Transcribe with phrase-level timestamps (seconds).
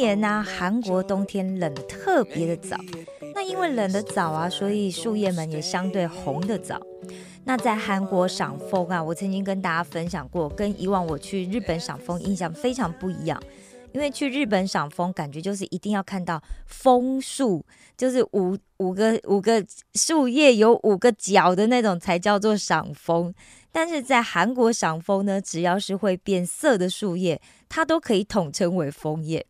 [0.00, 2.74] 年呢、韩国冬天冷特别的早，
[3.34, 6.80] 那因为冷的早啊，所以树叶们也相对红的早。
[7.44, 13.38] 那在韩国赏枫啊，我曾经跟大家分享过，跟以往我去日本赏枫印象非常不一样。
[13.92, 17.62] 因为去日本赏枫，感觉就是一定要看到枫树，
[17.96, 19.62] 就是五五个五个
[19.94, 23.34] 树叶有五个角的那种才叫做赏枫。
[23.70, 29.44] 但是在韩国赏枫呢，只要是会变色的树叶，它都可以统称为枫叶。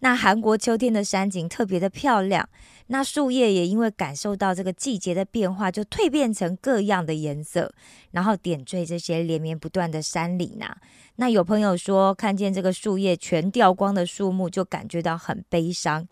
[0.00, 2.48] 那韩国秋天的山景特别的漂亮，
[2.88, 7.72] 那树叶也因为感受到这个季节的变化，就蜕变成各样的颜色，
[8.10, 10.76] 然后点缀这些连绵不断的山岭呐、
[11.16, 16.06] 那有朋友说，看见这个树叶全掉光的树木，就感觉到很悲伤，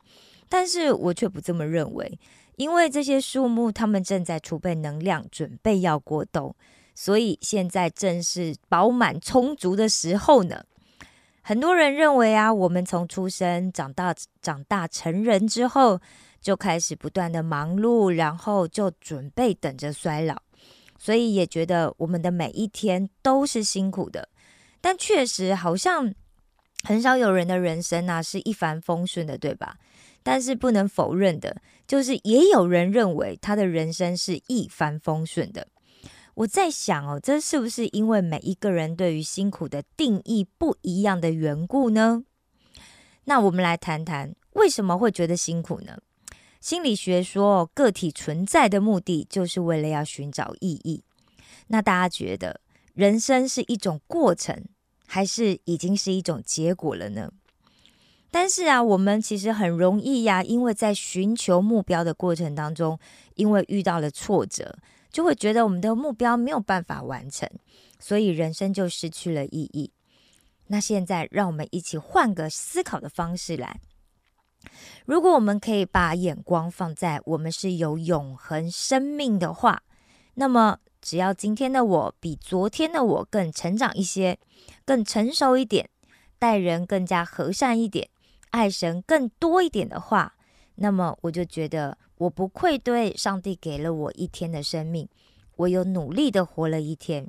[0.48, 2.18] 但是我却不这么认为，
[2.56, 6.56] 因为这些树木它们正在储备能量，准备要过冬，
[6.94, 10.64] 所以现在正是饱满充足的时候呢。
[11.46, 16.00] 很多人认为啊，我们从出生、长大、长大成人之后，
[16.40, 20.34] 就开始不断的忙碌，然后就准备等着衰老，
[20.98, 24.26] 所以也觉得我们的每一天都是辛苦的。
[24.80, 26.14] 但确实好像
[26.82, 29.76] 很少有人的人生啊是一帆风顺的，对吧？
[30.22, 31.54] 但是不能否认的，
[31.86, 35.68] 就是也有人认为他的人生是一帆风顺的。
[36.34, 42.24] 我在想哦，这是不是因为每一个人对于辛苦的定义不一样的缘故呢？
[43.24, 45.98] 那我们来谈谈为什么会觉得辛苦呢？
[46.60, 51.04] 心理学说，个体存在的目的就是为了要寻找意义。
[51.68, 52.60] 那大家觉得
[52.94, 54.64] 人生是一种过程，
[55.06, 57.30] 还是已经是一种结果了呢？
[58.30, 62.98] 但是啊，我们其实很容易呀、因为在寻求目标的过程当中，
[63.36, 64.76] 因为遇到了挫折，
[65.14, 67.48] 就会觉得我们的目标没有办法完成，
[68.00, 69.92] 所以人生就失去了意义。
[70.66, 73.80] 那现在，让我们一起换个思考的方式来。
[75.06, 79.84] 如果我们可以把眼光放在我们是有永恒生命的话，
[80.34, 84.40] 那么只要今天的我比昨天的我更成长一些，
[84.84, 85.88] 更成熟一点，
[86.40, 88.08] 待人更加和善一点，
[88.50, 90.34] 爱神更多一点的话，
[90.74, 95.08] 那么我就觉得我不愧对上帝给了我一天的生命，
[95.56, 97.28] 我有努力的活了一天。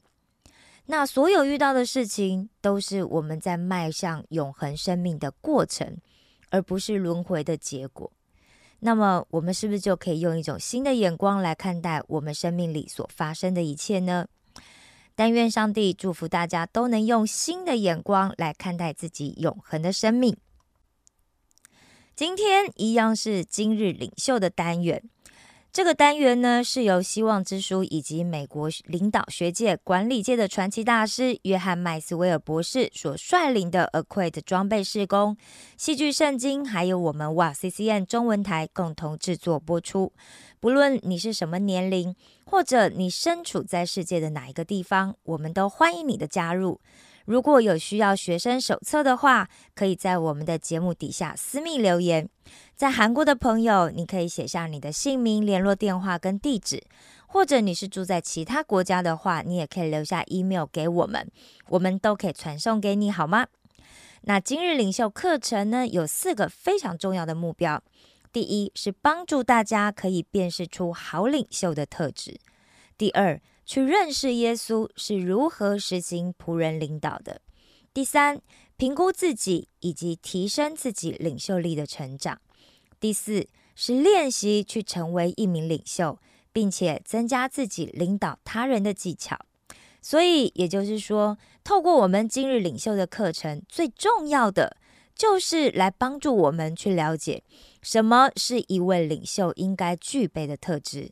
[0.86, 5.98] 那所有遇到的事情，都是我们在迈向永恒生命的过程，
[6.52, 8.12] 而不是轮回的结果。
[8.80, 14.28] 那么，我们是不是就可以用一种新的眼光来看待我们生命里所发生的一切呢？
[15.16, 20.38] 但愿上帝祝福大家都能用新的眼光来看待自己永恒的生命。
[22.16, 25.04] 今天一样是今日领袖的单元。
[25.74, 35.36] 这个单元呢，是由希望之书以及美国领导学界、管理界的传奇大师约翰麦斯威尔博士所率领的 Acquit 装备施工、
[35.76, 40.14] 戏剧圣经，还有我们哇 CCN 中文台共同制作播出。
[40.62, 42.16] 不论你是什么年龄，
[42.46, 46.80] 或者你身处在世界的哪一个地方，我们都欢迎你的加入。
[47.26, 52.30] 如果有需要学生手册的话，可以在我们的节目底下私密留言。
[52.76, 56.84] 在韩国的朋友，你可以写下你的姓名、联络电话跟地址，
[57.28, 61.28] 或者你是住在其他国家的话，你也可以留下 email 给我们，
[61.70, 63.48] 我们都可以传送给你，好吗？
[64.22, 67.82] 那今日领袖课程呢，有四个非常重要的目标。
[68.32, 72.34] 第一是帮助大家可以辨识出好领袖的特质；
[72.98, 77.40] 第二，去认识耶稣是如何实行仆人领导的；
[77.94, 78.40] 第三，
[78.78, 82.38] 评估自己以及提升自己领袖力的成长；
[83.00, 86.20] 第四是练习去成为一名领袖，
[86.54, 89.38] 并且增加自己领导他人的技巧。
[90.02, 94.78] 所以，也就是说，透过我们今日领袖的课程，最重要的
[95.16, 97.42] 就是来帮助我们去了解
[97.82, 101.10] 什么是一位领袖应该具备的特质。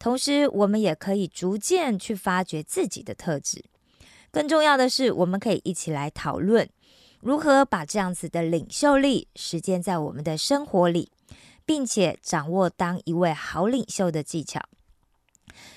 [0.00, 3.62] 同时，我们也可以逐渐去发掘自己的特质。
[4.32, 6.66] 更重要的是，我们可以一起来讨论
[7.20, 11.12] 如何把这样子的领袖力实践在我们的生活里，
[11.66, 14.62] 并且掌握当一位好领袖的技巧。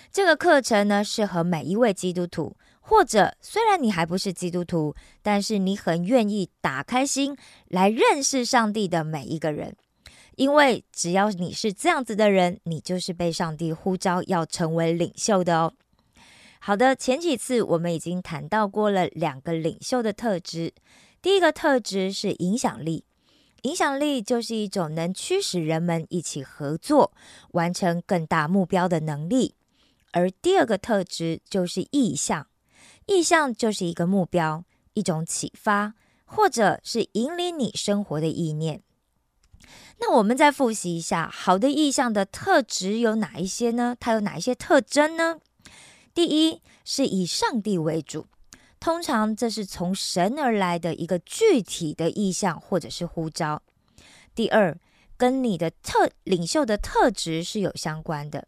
[0.10, 7.36] 这个课程呢，适合每一位基督徒，或者虽然你还不是基督徒，但是你很愿意打开心
[7.68, 9.76] 来认识上帝的每一个人，
[10.36, 15.74] 因为只要你是这样子的人，你就是被上帝呼召要成为领袖的哦。
[16.60, 20.74] 好的，前几次我们已经谈到过了两个领袖的特质。
[21.22, 23.06] 第一个特质是影响力，
[23.64, 27.14] 影响力就是一种能驱使人们一起合作，
[27.52, 29.56] 完成更大目标的能力。
[30.12, 32.48] 而第二个特质就是意向，
[33.08, 34.64] 意向就是一个目标，
[34.94, 35.96] 一种启发，
[36.26, 38.82] 或者是引领你生活的意念。
[40.00, 43.96] 那我们再复习一下，好的意向的特质有哪一些呢？
[44.00, 45.40] 它有哪一些特征呢？
[46.14, 48.28] 第一是以上帝为主，
[48.80, 53.62] 通常这是从神而来的一个具体的意向或者是呼召。
[54.36, 54.78] 第二，
[55.16, 58.48] 跟你的特领袖的特质是有相关的，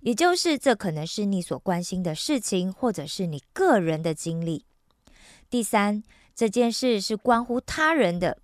[0.00, 4.64] 也就是这可能是你所关心的事情，或者是你个人的经历。
[5.50, 6.02] 第三，
[6.34, 8.38] 这件事是关乎他人的，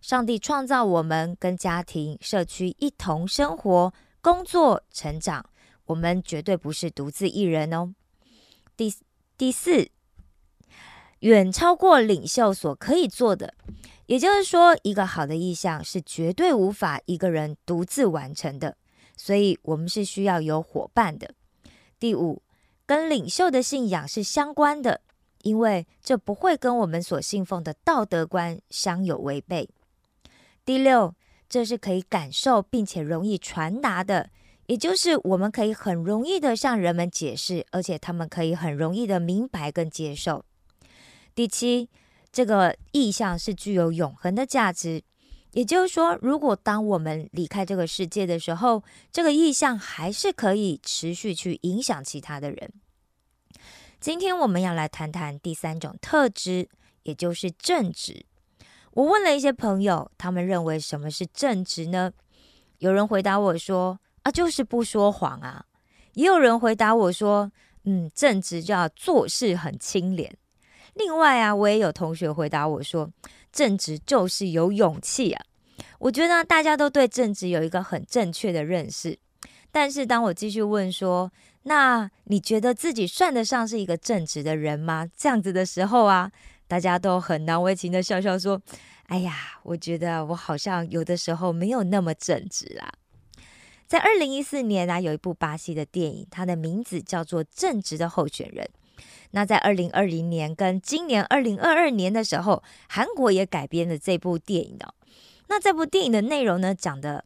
[0.00, 5.44] 上帝创造我们跟家庭、社区一同生活、工作、成长，
[5.86, 7.94] 我们绝对不是独自一人哦。
[8.76, 8.94] 第
[9.36, 9.88] 第四，
[11.20, 13.54] 远超过领袖所可以做的，
[14.06, 18.76] 也就是说，一个好的意向是绝对无法一个人独自完成的，
[19.16, 21.34] 所以我们是需要有伙伴的。
[21.98, 22.40] 第五，
[22.86, 25.00] 跟领袖的信仰是相关的，
[25.42, 29.68] 因为这不会跟我们所信奉的道德观相有违背。
[30.68, 31.14] 第六，
[31.48, 34.28] 这是可以感受并且容易传达的。
[34.66, 40.44] 也就是我们可以很容易的向人们解释，而且他们可以很容易的明白跟接受。
[41.34, 41.88] 第七，
[42.30, 45.02] 这个意向是具有永恒的价值，
[45.52, 52.70] 也就是说，如果当我们离开这个世界的时候，这个意向还是可以持续去影响其他的人。
[53.98, 56.68] 今天我们要来谈谈第三种特质，
[57.04, 58.26] 也就是正直。
[58.92, 62.12] 我问了一些朋友，他们认为什么是正直呢？
[62.78, 63.98] 有人回答我说。
[64.22, 65.64] 啊，就是不说谎啊！
[66.14, 67.50] 也有人回答我说
[67.86, 70.36] ：“嗯，正直就要做事很清廉。”
[70.94, 73.10] 另外啊，我也有同学回答我说
[73.52, 75.42] ：“正直就是有勇气啊！”
[76.00, 79.16] 我觉得大家都对正直有一个很正确的认识。
[79.70, 81.32] 但是当我继续问说
[81.62, 86.30] ：“那你觉得自己算得上是一个正直的人吗？”这样子的时候啊，
[86.68, 88.60] 大家都很难为情的笑笑说
[89.08, 92.92] ：“哎呀，我觉得我好像有的时候没有那么正直啦。”
[93.88, 98.68] 在二零一四年呢，有一部巴西的电影，它的名字叫做《正直的候选人》。
[99.30, 104.94] 那在二零二零年跟今年二零二二年的时候，韩国也改编了这部电影的。
[105.48, 107.24] 那这部电影的内容呢，讲的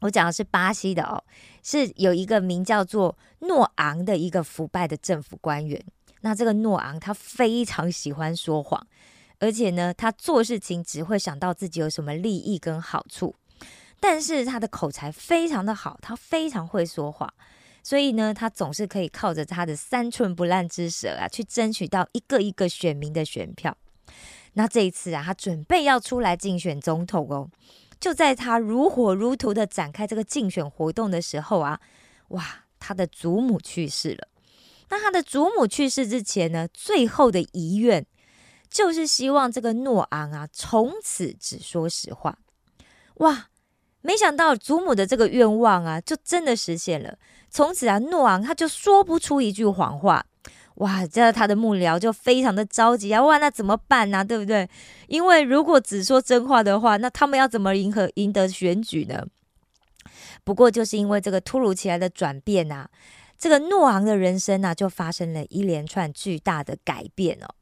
[0.00, 1.22] 我讲的是巴西的哦，
[1.62, 5.80] 是有一个名叫做诺昂的一个腐败的政府官员。
[6.22, 8.86] 那这个诺昂他非常喜欢说谎，
[9.38, 13.34] 而且呢，他做事情只会想到自己有什么利益跟好处。
[13.98, 17.32] 但是他的口才非常的好，他非常会说话，
[17.82, 23.76] 所以呢，他总是可以靠着他的三寸不烂之舌啊，去争取到一个一个选民的选票。
[24.52, 27.48] 那这一次啊，他准备要出来竞选总统哦，
[27.98, 31.80] 就在他如火如荼的展开这个竞选活动的时候啊，
[32.28, 34.28] 哇，他的祖母去世了。
[34.88, 38.06] 那他的祖母去世之前呢，最后的遗愿
[38.70, 42.38] 就是希望这个诺昂啊，从此只说实话。
[43.16, 43.48] 哇！
[44.02, 47.18] 没想到祖母的这个愿望啊，就真的实现了。
[47.50, 50.24] 从此啊，诺昂他就说不出一句谎话。
[50.76, 53.20] 哇，这他的幕僚就非常的着急啊！
[53.24, 54.24] 哇，那怎么办呢？
[54.24, 54.68] 对不对？
[55.08, 59.26] 因为如果只说真话的话，那他们要怎么赢和赢得选举呢？
[60.44, 62.88] 不过就是因为这个突如其来的转变啊，
[63.38, 67.54] 这个诺昂的人生呢，就发生了一连串巨大的改变哦。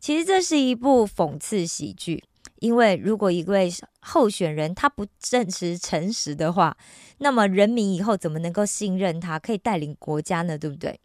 [0.00, 2.24] 其实这是一部讽刺喜剧。
[2.60, 6.74] 因为如果一位候选人他不正直诚实的话，
[7.18, 10.56] 那么人民以后怎么能够信任他，可以带领国家呢？
[10.56, 10.98] 对不对？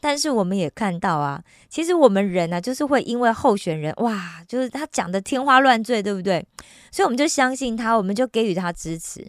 [0.00, 6.46] 但是我们也看到啊，其实我们人呢，就是会因为候选人哇，就是他讲的天花乱坠，对不对？
[6.90, 9.26] 所以我们就相信他，我们就给予他支持。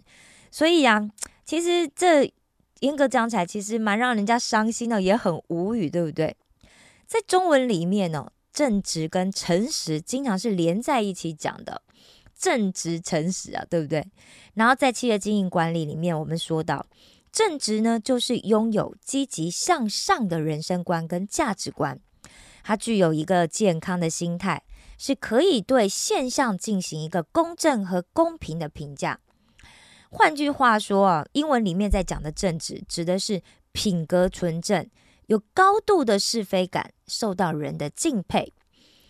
[0.50, 1.06] 所以啊，
[1.44, 2.32] 其实这
[2.80, 6.36] 严格讲起来，其实蛮让人家伤心的，也很无语，对不对？
[7.06, 8.30] 在中文里面呢。
[8.54, 11.82] 正直跟诚实经常是连在一起讲的，
[12.38, 14.06] 正直诚实啊，对不对？
[14.54, 16.86] 然后在企业经营管理里面，我们说到
[17.32, 21.98] 正直呢，就是拥有积极向上的人生观跟价值观，
[22.62, 24.62] 它具有一个健康的心态，
[24.96, 29.18] 是可以对现象进行一个公正和公平的评价。
[30.16, 33.42] 换句话说啊，英文里面在讲的正直，指的是
[33.72, 34.88] 品格纯正。
[35.26, 38.52] 有高度的是非感，受到人的敬佩。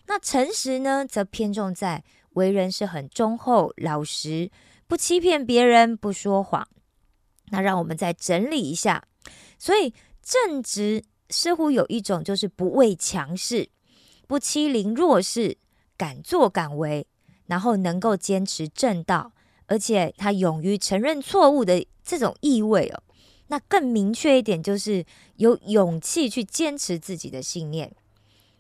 [0.07, 4.51] 那诚实呢，则偏重在为人是很忠厚老实，
[4.87, 6.67] 不欺骗别人，不说谎。
[7.51, 9.05] 那让我们再整理一下，
[9.59, 9.93] 所以
[10.23, 13.69] 正直似乎有一种就是不畏强势，
[14.27, 15.59] 不欺凌弱势，
[15.99, 17.07] 敢作敢为，
[17.47, 19.33] 然后能够坚持正道，
[19.67, 23.03] 而且他勇于承认错误的这种意味哦。
[23.49, 25.05] 那更明确一点，就是
[25.37, 27.95] 有勇气去坚持自己的信念。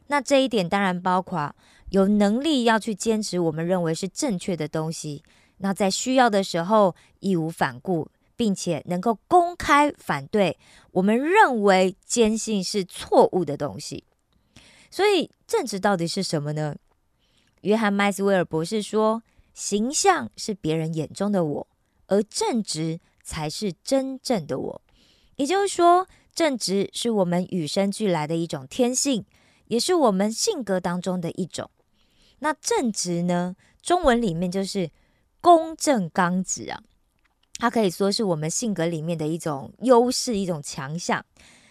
[0.08, 1.54] 那这一点当然包括
[1.88, 5.22] 有能力要去坚持我们认为是正确的东西。
[5.58, 10.58] 那在需要的时候义无反顾，并且能够公开反对
[10.92, 14.04] 我们认为坚信是错误的东西。
[14.90, 16.76] 所以正直到底是什么呢？
[17.62, 19.22] 约翰麦斯威尔博士说
[19.54, 21.68] ：“形象是别人眼中的我，
[22.08, 24.82] 而正直。”才是真正的我，
[25.36, 29.24] 也就是说，正直是我们与生俱来的一种天性，
[29.68, 31.70] 也是我们性格当中的一种。
[32.40, 33.56] 那正直呢？
[33.80, 34.90] 中文里面就是
[35.40, 36.82] 公正刚直啊，
[37.58, 41.24] 它可以说是我们性格里面的一种优势、一种强项。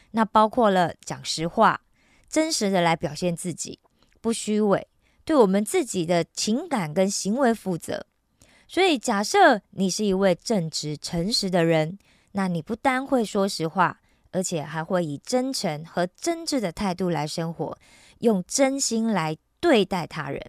[0.10, 1.82] 那包括了讲实话、
[2.28, 3.78] 真实的来表现自己，
[4.20, 4.88] 不虚伪，
[5.26, 8.06] 对我们自己的情感跟行为负责。
[8.68, 12.00] 所以，假设你是一位正直、诚实的人，
[12.32, 14.00] 那你不单会说实话，
[14.32, 17.78] 而且还会以真诚和真挚的态度来生活，
[18.20, 20.42] 用真心来对待他人。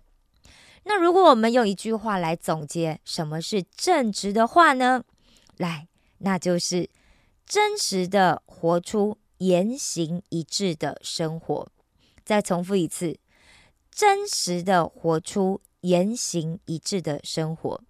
[0.85, 5.05] 那如果我们用一句话来总结什么是正直的话呢？
[5.57, 5.89] 来，
[6.19, 6.89] 那就是
[7.47, 11.69] 真实的活出言行一致的生活。
[12.25, 13.19] 再重复一次，
[13.95, 17.81] 真实的活出言行一致的生活。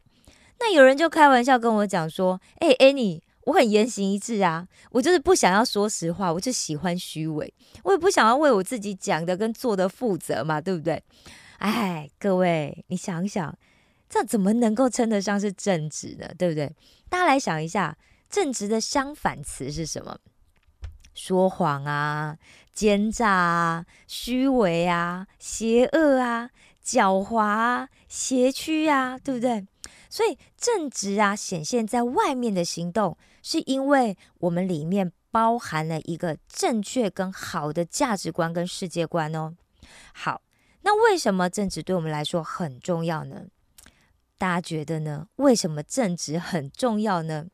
[0.61, 7.53] 那有人就开玩笑跟我讲说：“哎，Annie，我很言行一致啊，我就是不想要说实话，我就喜欢虚伪，
[7.85, 11.03] 我也不想要为我自己讲的跟做的负责嘛，对不对？
[11.57, 13.57] 哎，各位，你想想，
[14.11, 16.29] 这怎么能够称得上是正直呢？
[16.37, 16.71] 对不对？
[17.09, 17.97] 大家来想一下，
[18.29, 20.19] 正直的相反词是什么？
[21.15, 22.37] 说谎啊，
[22.75, 26.51] 奸诈啊，虚伪啊，邪恶啊，
[26.85, 29.67] 狡猾啊，邪曲啊，对不对？”
[30.11, 39.55] 所以正直啊，显现在外面的行动，是因为我们里面包含了一个正确跟好的价值观跟世界观哦。
[40.13, 40.43] 好，
[40.83, 43.47] 那为什么正直对我们来说很重要呢？
[44.39, 45.27] 大家觉得呢？
[45.37, 47.47] 为什么正直很重要呢？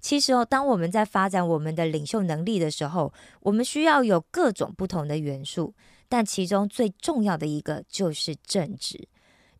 [0.00, 5.74] 其实哦，当我们在发展我们的领袖能力的时候，我们需要有各种不同的元素，
[6.08, 9.08] 但其中最重要的一个就是正直。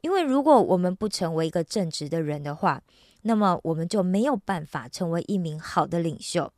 [0.01, 2.81] 因为如果我们不成为一个正直的人的话，
[3.23, 6.53] 那么我们就没有办法成为一名好的领袖。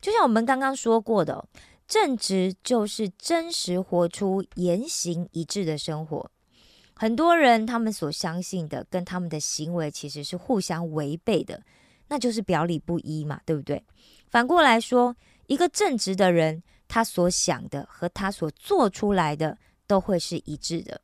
[0.00, 1.48] 就像我们刚刚说过的，
[1.88, 6.30] 正直就是真实活出言行一致的生活。
[6.94, 11.62] 很多人他们所相信的跟他们的行为其实是互相违背的，
[12.10, 13.82] 那就是表里不一嘛，对不对？
[14.28, 21.00] 反过来说，一个正直的人，他所想的和他所做出来的都会是一致的。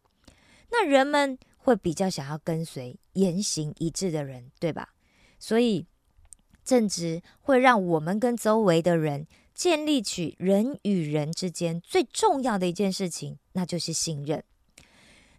[0.70, 4.90] 那人们会比较想要跟随言行一致的人，对吧？
[5.38, 5.86] 所以
[6.64, 14.42] 正直会让我们跟周围的人建立起人与人之间最重要的一件事情，那就是信任。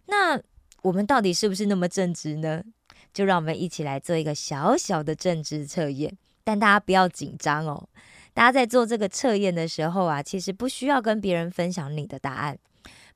[0.06, 0.40] 那
[0.82, 2.64] 我们到底是不是那么正直呢？
[3.12, 6.16] 就让我们一起来做一个小小的政治测验。
[6.44, 7.88] 但大家不要紧张哦，
[8.32, 12.58] 大家在做这个测验的时候啊，其实不需要跟别人分享你的答案。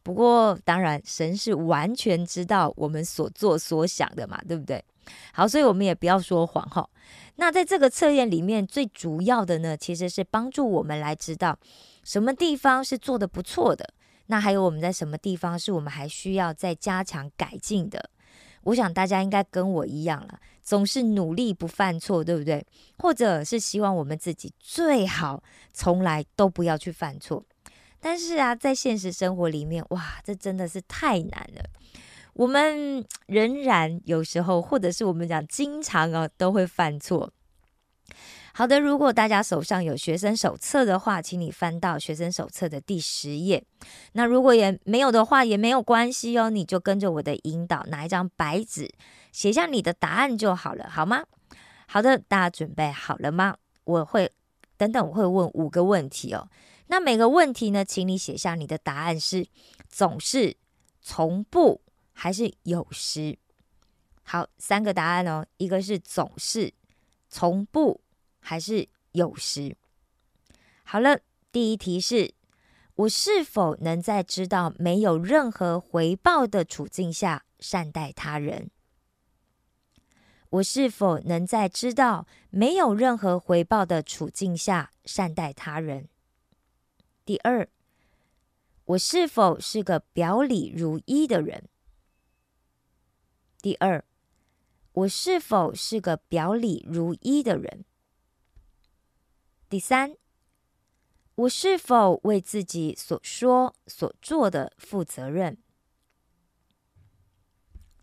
[0.03, 4.85] 不过，当然，神是完全知道我们所做所想的嘛，对不对？
[5.33, 6.89] 好，所以我们也不要说谎哈。
[7.37, 11.59] 那在这个测验里面，最主要的呢，其实是帮助我们来知道
[12.05, 13.95] 什么地方是做的不错的，
[14.27, 18.11] 那还有我们在什么地方是我们还需要再加强改进的。
[18.65, 22.65] 我想大家应该跟我一样了，总是努力不犯错，对不对？
[22.99, 25.43] 或者是希望我们自己最好
[25.73, 27.45] 从来都不要去犯错。
[28.01, 31.65] 但是啊，在现实生活里面，哇，这真的是太难了。
[32.35, 37.31] 我们仍然有时候，或者是我们讲经常啊，都会犯错。
[38.55, 43.65] 好的，如果大家手上有学生手册的话，请你翻到学生手册的第十页。
[44.13, 48.93] 那如果也没有的话，也没有关系哦，你就跟着我的引导，拿一张白纸，
[49.33, 51.25] 写下你的答案就好了，好吗？
[51.87, 53.57] 好的，大家准备好了吗？
[53.85, 54.31] 我会
[54.77, 56.47] 等等，我会问五个问题哦。
[56.89, 59.47] 那每个问题呢，请你写下你的答案是
[59.89, 60.55] 总是、
[61.01, 61.81] 从不
[62.13, 63.39] 还是有时。
[64.23, 66.75] 好，三个答案哦，一个是总是、
[67.31, 68.02] 从不
[68.43, 69.75] 还是有时。
[70.83, 71.21] 好了，
[71.51, 72.35] 第一题是
[72.97, 78.71] 我是否能在知道没有任何回报的处境下善待他人？
[80.51, 86.11] 我是否能在知道没有任何回报的处境下善待他人？
[87.25, 87.67] 第二，
[88.85, 91.71] 我是否是个表里如一的人？
[93.63, 94.05] 第二，
[94.93, 97.87] 我是否是个表里如一的人？
[99.73, 100.19] 第三，
[101.35, 105.57] 我是否为自己所说所做的负责任？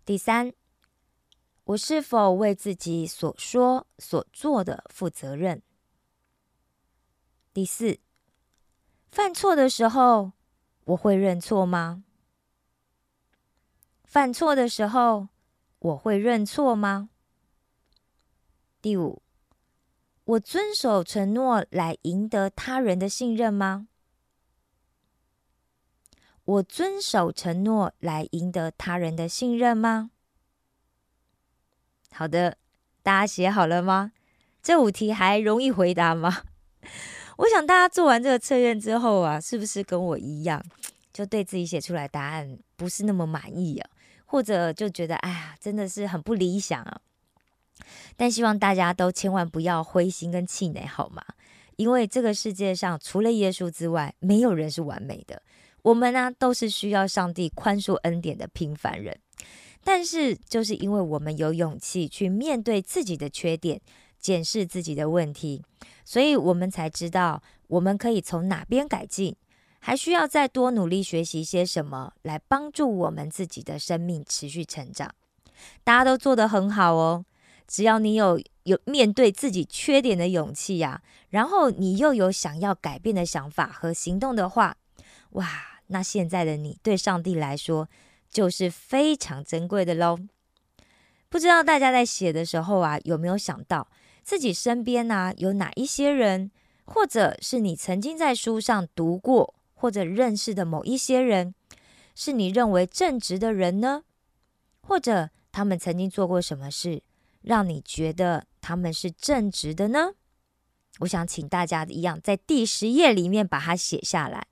[0.04, 0.52] 第三。
[1.66, 5.62] 我是否为自己所说所做的负责任？
[7.54, 8.00] 第四，
[9.12, 10.32] 犯错的时候
[10.86, 12.04] 我会认错吗？
[14.04, 15.28] 犯错的时候
[15.78, 17.12] 我会认错吗？
[18.82, 19.22] 第五，
[20.30, 23.88] 我遵守承诺来赢得他人的信任吗？
[26.44, 30.12] 我遵守承诺来赢得他人的信任吗？
[32.12, 32.58] 好的，
[33.02, 34.12] 大家写好了吗？
[34.62, 36.44] 这五题还容易回答吗？
[37.38, 40.64] 我想大家做完这个测验之后啊，是不是跟我一样，
[41.12, 43.90] 就对自己写出来答案不是那么满意啊？
[44.26, 47.02] 或者就觉得哎呀，真的是很不理想啊？
[48.16, 51.24] 但希望大家都千万不要灰心跟气馁，好吗？
[51.76, 55.42] 因为这个世界上除了耶稣之外，没有人是完美的。
[55.82, 59.18] 我们呢，都是需要上帝宽恕恩典的平凡人。
[59.82, 63.80] 但是，就是因为我们有勇气去面对自己的缺点，
[64.20, 65.64] 检视自己的问题，
[66.04, 69.34] 所以我们才知道我们可以从哪边改进，
[69.80, 75.10] 还需要再多努力学习些什么，来帮助我们自己的生命持续成长。
[75.86, 77.24] 大家都做得很好哦，
[77.70, 84.76] 只要你有有面对自己缺点的勇气呀，然后你又有想要改变的想法和行动的话，
[85.32, 85.48] 哇，
[85.88, 87.88] 那现在的你对上帝来说。
[88.32, 90.20] 就是非常珍贵的喽。
[91.30, 93.88] 不知道大家在写的时候啊，有没有想到
[94.22, 96.52] 自己身边呢有哪一些人，
[96.86, 101.56] 或者是你曾经在书上读过或者认识的某一些人，
[102.14, 104.04] 是你认为正直的人呢？
[104.82, 107.02] 或者他们曾经做过什么事，
[107.42, 110.14] 让你觉得他们是正直的呢？
[111.00, 114.48] 我想请大家一样，在第十页里面把它写下来。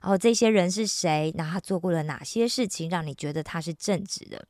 [0.00, 1.32] 然后这些人是谁？
[1.36, 4.46] 那他做过了哪些事情，让你觉得他是正直的？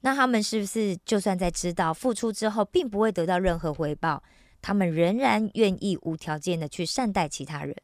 [0.00, 4.22] 那他们是不是就算在知道付出之后，并不会得到任何回报，
[4.60, 7.76] 他们仍然愿意无条件的去善待其他人？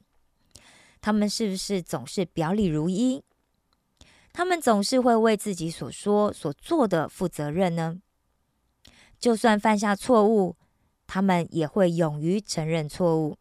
[1.01, 3.23] 他们是不是总是表里如一？
[4.33, 7.99] 他们总是会为自己所说所做的负责任呢？
[9.23, 10.57] 就算犯下错误，
[11.07, 13.37] 他们也会勇于承认错误。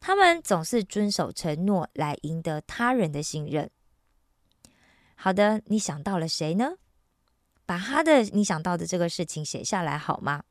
[0.00, 3.70] 他们总是遵守承诺来赢得他人的信任。
[5.14, 6.72] 好的，你想到了谁呢？
[7.66, 10.42] 把他的你想到的这个事情写下来好吗？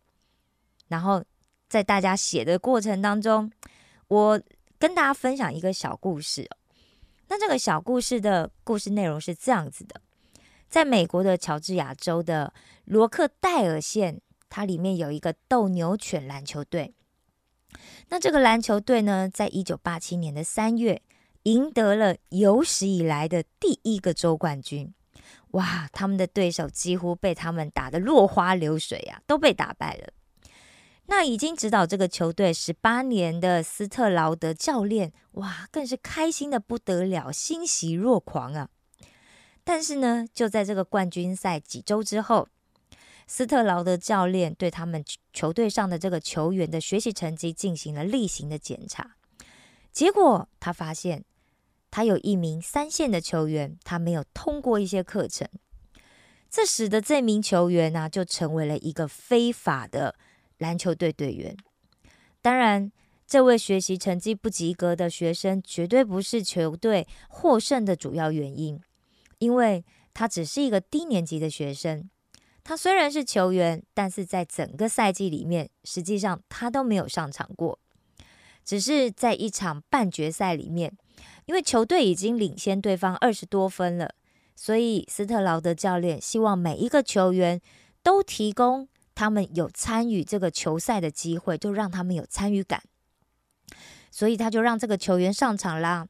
[0.88, 1.24] 然后
[1.68, 3.52] 在大家写的过程当中，
[4.08, 4.40] 我
[4.78, 6.48] 跟大家分享一个小故事。
[7.28, 10.00] 那这个小故事的故事内容是这样子的：
[10.76, 16.94] 在美国的乔治亚州的罗克戴尔县，它里面有一个斗牛犬篮球队。
[18.10, 21.02] 那这个篮球队呢，在一九八七年的三月，
[21.44, 24.94] 赢得了有史以来的第一个州冠军。
[25.52, 30.10] 哇，他们的对手几乎被他们打得落花流水啊，都被打败了。
[31.06, 38.68] 那已经指导这个球队十八年的斯特劳德教练，哇，更是开心的不得了，欣喜若狂啊。
[39.66, 42.48] 但是呢，就在这个冠军赛几周之后。
[43.28, 49.16] 斯特劳的教练对他们球队上的这个球员的学习成绩进行了例行的检查，
[49.92, 51.26] 结果他发现
[51.90, 55.50] 他有一名三线的球员，他没有通过一些课程，
[56.52, 60.14] 这使得这名球员呢就成为了一个非法的
[60.60, 61.58] 篮球队队员。
[62.44, 62.92] 当然，
[63.26, 68.80] 这位学习成绩不及格的学生绝对不是球队获胜的主要原因，
[69.40, 72.10] 因为他只是一个低年级的学生。
[72.64, 77.80] 他虽然是球员，但是在整个赛季里面，实际上他都没有上场过。
[78.64, 80.92] 只是在一场半决赛里面，
[81.46, 84.16] 因为球队已经领先对方二十多分了，
[84.56, 87.62] 所以斯特劳德教练希望每一个球员
[88.02, 92.82] 都提供他们有参与这个球赛的机会，就让他们有参与感。
[94.10, 96.08] 所以他就让这个球员上场啦。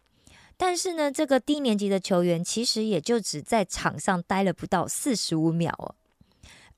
[0.57, 5.95] 但是呢，这个低年级的球员其实也就只在场上待了不到四十五秒哦。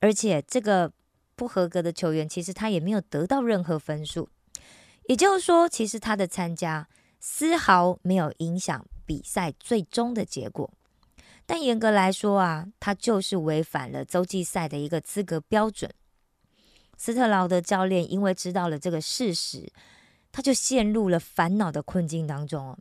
[0.00, 0.92] 而且这个
[1.36, 4.28] 不合格的球员，其实他也没有得到任何分数，
[5.04, 6.88] 也就是说，其实他的参加
[7.20, 10.70] 丝毫没有影响比赛最终的结果。
[11.46, 15.90] 但严格来说啊，他就是违反了洲际赛的一个资格标准。
[16.96, 19.72] 斯特劳的教练因为知道了这个事实，
[20.32, 22.78] 他就陷入了烦恼的困境当中哦。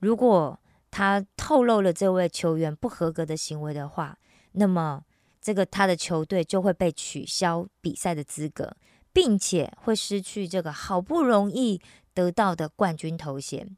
[0.00, 0.60] 如果
[0.90, 4.18] 他透露了这位球员不合格的行为的话，
[4.52, 5.04] 那么
[5.40, 8.76] 这个他的球队就会被取消比赛的资格，
[9.12, 11.80] 并且会失去这个好不容易
[12.12, 13.76] 得到的冠军头衔。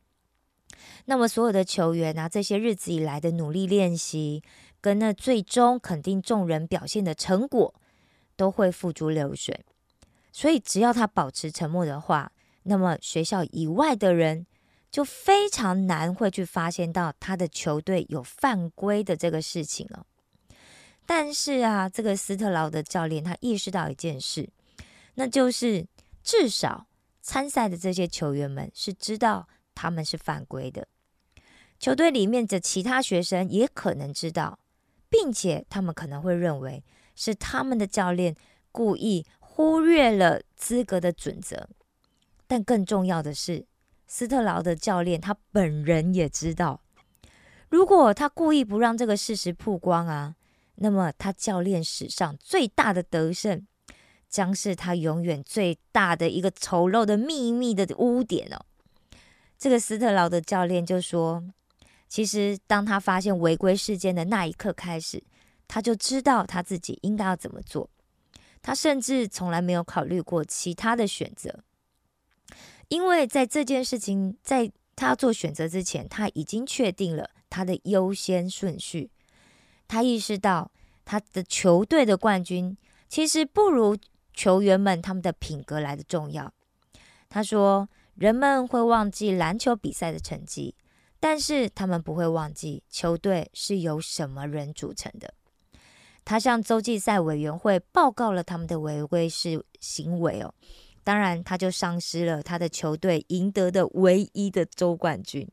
[1.05, 4.43] 那么所有的球员啊，这些日子以来的努力练习，
[4.81, 7.75] 跟那最终肯定众人表现的成果。
[8.35, 9.63] 都会付诸流水，
[10.33, 12.33] 所以只要他保持沉默的话，
[12.63, 14.47] 那么学校以外的人
[14.93, 20.07] 就非常难会去发现到他的球队有犯规的这个事情了。
[21.05, 24.49] 但是啊，这个斯特劳的教练他意识到一件事，
[25.15, 25.87] 那就是
[26.23, 26.87] 至少
[27.21, 30.87] 参赛的这些球员们是知道他们是犯规的，
[31.81, 34.61] 球队里面的其他学生也可能知道，
[35.09, 36.85] 并且他们可能会认为。
[37.15, 38.35] 是他们的教练
[38.73, 41.69] 故意忽略了资格的准则，
[42.47, 43.67] 但更重要的是，
[44.15, 46.83] 斯特劳的教练他本人也知道，
[47.71, 50.37] 如果他故意不让这个事实曝光啊，
[50.75, 53.67] 那么他教练史上最大的得胜，
[54.29, 58.67] 将是他永远最大的一个丑陋的秘密的污点哦。
[59.59, 61.43] 这个斯特劳的教练就说，
[62.07, 65.25] 其实当他发现违规事件的那一刻开始。
[65.67, 67.89] 他就知道他自己应该要怎么做，
[68.61, 71.61] 他甚至从来没有考虑过其他的选择，
[72.93, 79.11] 因为在这件事情在他做选择之前，他已经确定了他的优先顺序。
[79.89, 80.71] 他意识到
[81.03, 82.77] 他的球队的冠军
[83.09, 83.97] 其实不如
[84.35, 86.53] 球员们他们的品格来的重要。
[87.31, 90.75] 他说：“人们会忘记篮球比赛的成绩，
[91.19, 95.33] 但是他们不会忘记球队是由什么人组成的。”
[96.27, 100.53] 他向洲际赛委员会报告了他们的违规事行为哦，
[101.05, 105.49] 当然他就丧失了他的球队赢得的唯一的州冠军。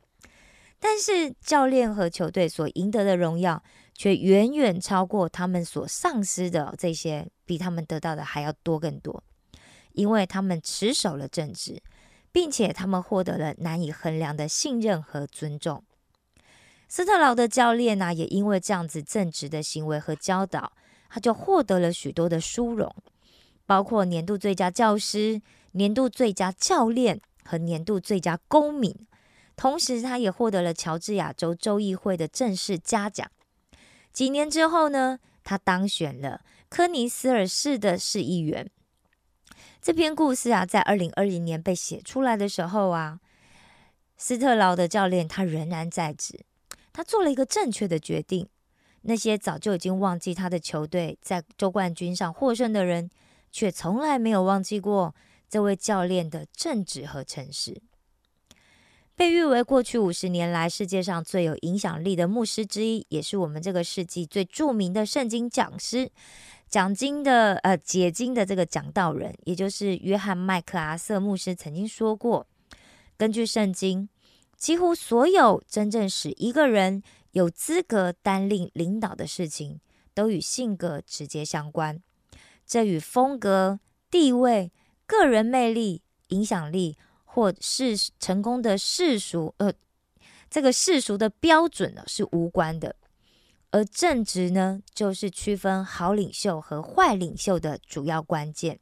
[0.78, 3.62] 但是教练和球队所赢得的荣耀
[3.94, 9.22] 却远远超过他们所丧失的这些，比他们得到的还要多更多，
[9.92, 11.82] 因为他们持守了正直，
[12.32, 15.84] 并且他们获得了难以衡量的信任和尊重。
[16.88, 20.72] 斯特劳的教练呢，也因为这样子正直的行为和教导，
[21.10, 22.90] 他就获得了许多的殊荣，
[23.70, 25.40] 包括年度最佳教师、
[25.74, 28.92] 年度最佳教练和年度最佳公民。
[29.54, 33.30] 同时，他也获得了乔治亚州州议会的正式嘉奖。
[34.12, 38.68] 几年之后呢，他当选了科尼斯尔市的市议员。
[39.80, 43.20] 这篇故事啊，在二零二零年被写出来的时候啊，
[44.16, 46.40] 斯特劳的教练他仍然在职。
[46.92, 48.48] 他做了一个正确的决定。
[49.02, 53.08] 那些早就已经忘记他的球队在周冠军上获胜的人，
[53.50, 55.14] 却从来没有忘记过
[55.48, 57.80] 这位教练的正直和诚实。
[59.14, 66.10] 被誉为过去五十年来世界上最有影响力的牧师之一，也是我们这个世纪最著名的圣经讲师、
[66.68, 72.46] 讲经的呃解经的这个讲道人，也就是约翰麦克阿瑟牧师曾经说过：
[73.16, 74.08] 根据圣经。
[74.56, 79.80] 几乎所有真正使一个人有资格担任领导的事情，
[80.12, 82.02] 都与性格直接相关。
[82.70, 83.80] 这与风格、
[84.12, 84.70] 地位、
[85.04, 89.72] 个人魅力、影响力，或是成功的世俗呃
[90.48, 92.94] 这个世俗的标准呢是无关的。
[93.72, 98.78] 而正直呢，就是区分好领袖和坏领袖的主要关键。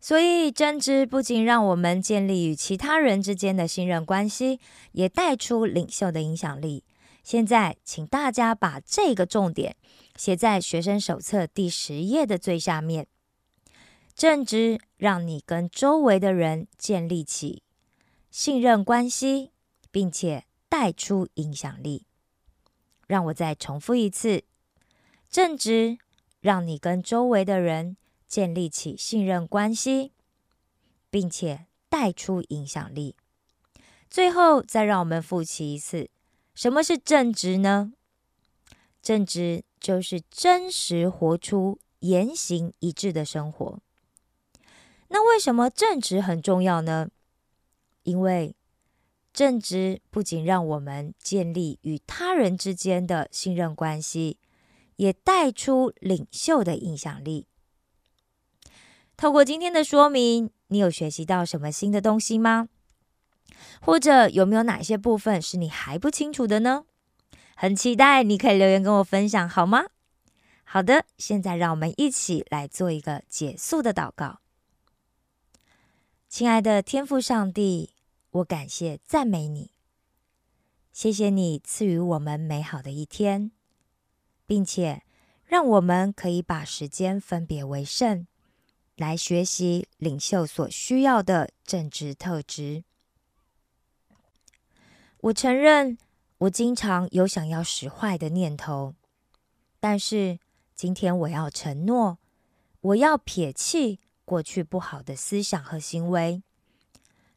[0.00, 4.58] 所以，正直不仅让我们建立与其他人之间的信任关系，
[4.90, 6.82] 也带出领袖的影响力。
[7.22, 9.76] 现在，请大家把这个重点
[10.16, 13.06] 写在学生手册第十页的最下面。
[14.14, 17.62] 正直让你跟周围的人建立起
[18.30, 19.50] 信任关系，
[19.90, 22.06] 并且带出影响力。
[23.06, 24.44] 让我再重复一次：
[25.28, 25.98] 正直
[26.40, 27.96] 让你跟周围的人。
[28.32, 30.12] 建立起信任关系，
[31.10, 33.14] 并且带出影响力。
[34.08, 36.08] 最后，再让我们复习一次：
[36.54, 37.92] 什么是正直呢？
[39.02, 43.80] 正直就是真实活出言行一致的生活。
[45.14, 47.10] 那为什么正直很重要呢？
[48.02, 48.56] 因为
[49.30, 54.38] 正直不仅让我们建立与他人之间的信任关系，
[54.96, 57.46] 也带出领袖的影响力。
[59.14, 62.70] 透过今天的说明，你有学习到什么新的东西吗？
[63.82, 66.84] 或者有没有哪些部分是你还不清楚的呢？
[67.54, 69.84] 很期待你可以留言跟我分享，好吗？
[70.64, 74.41] 好的，现在让我们一起来做一个结束的祷告。
[76.32, 77.90] 亲爱的天父上帝，
[78.30, 79.72] 我感谢赞美你，
[80.90, 83.52] 谢谢你赐予我们美好的一天，
[84.46, 85.02] 并且
[85.44, 88.26] 让我们可以把时间分别为圣，
[88.96, 92.84] 来学习领袖所需要的正直特质。
[95.20, 95.98] 我承认，
[96.38, 98.94] 我经常有想要使坏的念头，
[99.78, 100.38] 但是。
[100.74, 102.18] 今天我要承诺，
[102.80, 106.42] 我要撇弃过去不好的思想和行为，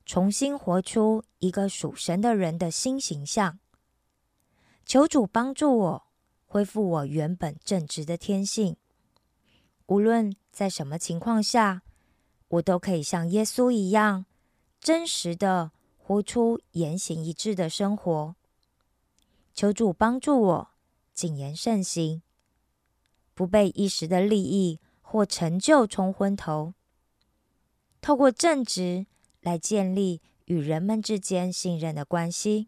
[0.05, 3.59] 重新活出一个属神的人的新形象。
[4.85, 6.03] 求主帮助我
[6.45, 8.77] 恢复我原本正直的天性。
[9.87, 11.81] 无论在什么情况下，
[12.47, 14.25] 我都可以像耶稣一样，
[14.79, 18.35] 真实的活出言行一致的生活。
[19.53, 20.69] 求主帮助我
[21.13, 22.21] 谨言慎行。
[23.33, 24.79] 不被一时的利益
[25.15, 26.73] 或成就冲昏头，
[28.01, 29.05] 透过正直
[29.39, 32.67] 来建立与人们之间信任的关系。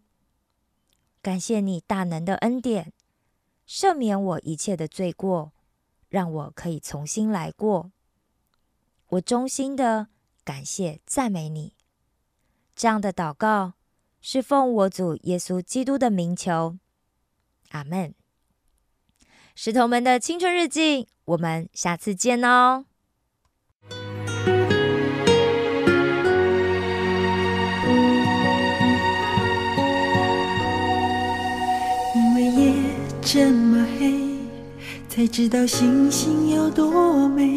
[1.22, 2.94] 感谢你大能的恩典，
[3.68, 5.52] 赦免我一切的罪过，
[6.08, 7.92] 让我可以重新来过。
[9.10, 10.08] 我衷心的
[10.46, 11.74] 感谢赞美你。
[12.78, 13.74] 这样的祷告
[14.22, 16.78] 是奉我主耶稣基督的名求。
[17.72, 18.16] 阿门。
[19.60, 22.86] 石头们的青春日记，我们下次见哦。
[32.13, 32.74] 因为夜
[33.20, 34.13] 这么黑，
[35.10, 37.48] 才知道星星有多美；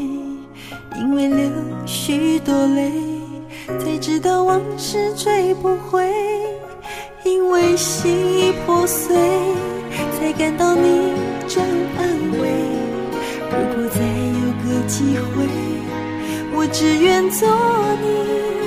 [0.97, 1.51] 因为流
[1.85, 2.91] 许多泪，
[3.79, 6.03] 才知道往事追不回；
[7.27, 9.15] 因为心已破碎，
[10.19, 11.29] 才感到你。
[11.53, 11.65] 真
[15.01, 15.47] 机会，
[16.53, 17.49] 我只愿做
[18.03, 18.60] 你。